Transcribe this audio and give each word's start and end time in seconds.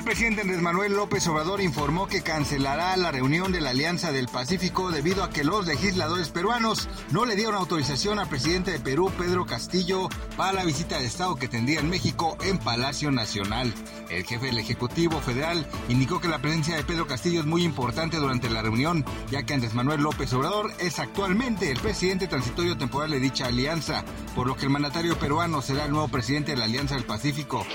El 0.00 0.06
presidente 0.06 0.40
Andrés 0.40 0.62
Manuel 0.62 0.94
López 0.94 1.26
Obrador 1.28 1.60
informó 1.60 2.06
que 2.06 2.22
cancelará 2.22 2.96
la 2.96 3.12
reunión 3.12 3.52
de 3.52 3.60
la 3.60 3.70
Alianza 3.70 4.12
del 4.12 4.28
Pacífico 4.28 4.90
debido 4.90 5.22
a 5.22 5.28
que 5.28 5.44
los 5.44 5.66
legisladores 5.66 6.30
peruanos 6.30 6.88
no 7.10 7.26
le 7.26 7.36
dieron 7.36 7.54
autorización 7.54 8.18
al 8.18 8.26
presidente 8.26 8.70
de 8.70 8.80
Perú, 8.80 9.12
Pedro 9.18 9.44
Castillo, 9.44 10.08
para 10.38 10.54
la 10.54 10.64
visita 10.64 10.98
de 10.98 11.04
Estado 11.04 11.36
que 11.36 11.48
tendría 11.48 11.80
en 11.80 11.90
México 11.90 12.38
en 12.40 12.56
Palacio 12.56 13.10
Nacional. 13.10 13.74
El 14.08 14.24
jefe 14.24 14.46
del 14.46 14.58
Ejecutivo 14.58 15.20
Federal 15.20 15.66
indicó 15.90 16.18
que 16.18 16.28
la 16.28 16.38
presencia 16.38 16.76
de 16.76 16.82
Pedro 16.82 17.06
Castillo 17.06 17.40
es 17.40 17.46
muy 17.46 17.62
importante 17.62 18.16
durante 18.16 18.48
la 18.48 18.62
reunión, 18.62 19.04
ya 19.30 19.42
que 19.42 19.52
Andrés 19.52 19.74
Manuel 19.74 20.00
López 20.00 20.32
Obrador 20.32 20.72
es 20.78 20.98
actualmente 20.98 21.70
el 21.70 21.78
presidente 21.78 22.26
transitorio 22.26 22.78
temporal 22.78 23.10
de 23.10 23.20
dicha 23.20 23.48
alianza, 23.48 24.02
por 24.34 24.46
lo 24.46 24.56
que 24.56 24.64
el 24.64 24.70
mandatario 24.70 25.18
peruano 25.18 25.60
será 25.60 25.84
el 25.84 25.92
nuevo 25.92 26.08
presidente 26.08 26.52
de 26.52 26.56
la 26.56 26.64
Alianza 26.64 26.94
del 26.94 27.04
Pacífico. 27.04 27.66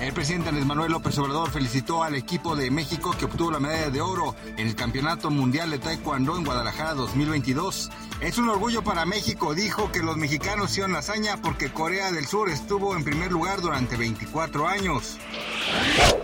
El 0.00 0.12
presidente 0.12 0.50
Andrés 0.50 0.66
Manuel 0.66 0.92
López 0.92 1.18
Obrador 1.18 1.23
felicitó 1.50 2.02
al 2.02 2.14
equipo 2.14 2.54
de 2.54 2.70
México 2.70 3.14
que 3.18 3.24
obtuvo 3.24 3.50
la 3.50 3.58
medalla 3.58 3.88
de 3.88 4.00
oro 4.00 4.36
en 4.58 4.66
el 4.66 4.74
Campeonato 4.74 5.30
Mundial 5.30 5.70
de 5.70 5.78
Taekwondo 5.78 6.36
en 6.36 6.44
Guadalajara 6.44 6.94
2022. 6.94 7.90
Es 8.20 8.36
un 8.36 8.48
orgullo 8.48 8.84
para 8.84 9.06
México, 9.06 9.54
dijo 9.54 9.90
que 9.90 10.02
los 10.02 10.16
mexicanos 10.16 10.70
hicieron 10.70 10.92
la 10.92 10.98
hazaña 10.98 11.38
porque 11.40 11.72
Corea 11.72 12.12
del 12.12 12.26
Sur 12.26 12.50
estuvo 12.50 12.94
en 12.94 13.04
primer 13.04 13.32
lugar 13.32 13.62
durante 13.62 13.96
24 13.96 14.68
años. 14.68 15.18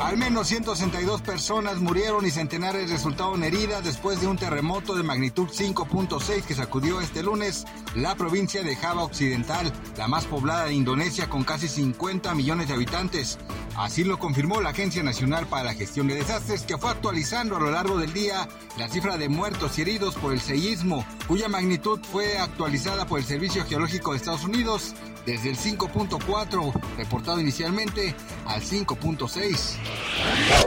Al 0.00 0.16
menos 0.16 0.48
162 0.48 1.22
personas 1.22 1.78
murieron 1.78 2.26
y 2.26 2.30
centenares 2.30 2.90
resultaron 2.90 3.44
heridas 3.44 3.84
después 3.84 4.20
de 4.20 4.26
un 4.26 4.36
terremoto 4.36 4.94
de 4.94 5.02
magnitud 5.02 5.48
5.6 5.48 6.42
que 6.42 6.54
sacudió 6.54 7.00
este 7.00 7.22
lunes 7.22 7.64
la 7.94 8.16
provincia 8.16 8.62
de 8.62 8.76
Java 8.76 9.04
Occidental, 9.04 9.72
la 9.96 10.08
más 10.08 10.24
poblada 10.24 10.64
de 10.64 10.74
Indonesia 10.74 11.28
con 11.28 11.44
casi 11.44 11.68
50 11.68 12.34
millones 12.34 12.68
de 12.68 12.74
habitantes. 12.74 13.38
Así 13.76 14.02
lo 14.02 14.18
confirmó 14.18 14.60
la 14.60 14.70
Agencia 14.70 15.02
Nacional 15.02 15.46
para 15.46 15.64
la 15.64 15.74
Gestión 15.74 16.08
de 16.08 16.16
Desastres, 16.16 16.62
que 16.62 16.76
fue 16.76 16.90
actualizando 16.90 17.56
a 17.56 17.60
lo 17.60 17.70
largo 17.70 17.98
del 17.98 18.12
día 18.12 18.48
la 18.78 18.88
cifra 18.88 19.16
de 19.16 19.28
muertos 19.28 19.78
y 19.78 19.82
heridos 19.82 20.16
por 20.16 20.32
el 20.32 20.40
seísmo, 20.40 21.04
cuya 21.28 21.48
magnitud 21.48 22.00
fue 22.10 22.38
actualizada 22.38 23.06
por 23.06 23.20
el 23.20 23.24
Servicio 23.24 23.64
Geológico 23.64 24.10
de 24.10 24.18
Estados 24.18 24.44
Unidos 24.44 24.94
desde 25.26 25.50
el 25.50 25.56
5.4 25.56 26.72
reportado 26.96 27.40
inicialmente 27.40 28.14
al 28.46 28.62
5.6. 28.62 29.39
face. 29.40 30.09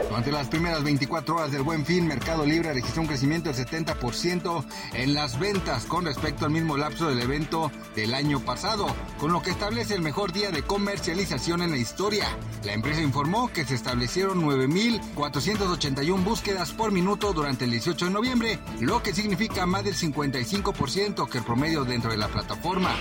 Durante 0.08 0.30
las 0.30 0.48
primeras 0.48 0.84
24 0.84 1.36
horas 1.36 1.50
del 1.50 1.62
Buen 1.62 1.84
Fin, 1.84 2.06
Mercado 2.06 2.46
Libre 2.46 2.72
registró 2.72 3.02
un 3.02 3.08
crecimiento 3.08 3.52
del 3.52 3.66
70% 3.66 4.64
en 4.92 5.12
las 5.12 5.38
ventas 5.38 5.86
con 5.86 6.04
respecto 6.04 6.44
al 6.44 6.52
mismo 6.52 6.76
lapso 6.76 7.08
del 7.08 7.20
evento 7.20 7.72
del 7.96 8.14
año 8.14 8.40
pasado, 8.40 8.86
con 9.18 9.32
lo 9.32 9.42
que 9.42 9.50
establece 9.50 9.94
el 9.94 10.02
mejor 10.02 10.32
día 10.32 10.50
de 10.50 10.62
comercialización 10.62 11.62
en 11.62 11.72
la 11.72 11.78
historia. 11.78 12.26
La 12.64 12.72
empresa 12.72 13.00
informó 13.00 13.52
que 13.52 13.64
se 13.64 13.74
establecieron 13.74 14.42
9.481 14.42 16.22
búsquedas 16.22 16.72
por 16.72 16.92
minuto 16.92 17.32
durante 17.32 17.64
el 17.64 17.72
18 17.72 18.06
de 18.06 18.10
noviembre, 18.10 18.58
lo 18.80 19.02
que 19.02 19.14
significa 19.14 19.66
más 19.66 19.84
del 19.84 19.96
55% 19.96 21.28
que 21.28 21.38
el 21.38 21.44
promedio 21.44 21.84
dentro 21.84 22.10
de 22.10 22.18
la 22.18 22.28
plataforma. 22.28 22.94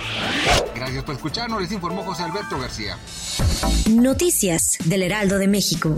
Gracias 0.76 1.04
por 1.04 1.16
escucharnos, 1.16 1.62
les 1.62 1.72
informó 1.72 2.04
José 2.04 2.24
Alberto 2.24 2.60
García. 2.60 2.98
Noticias 3.92 4.78
del 4.84 5.04
Heraldo 5.04 5.38
de 5.38 5.48
México. 5.48 5.96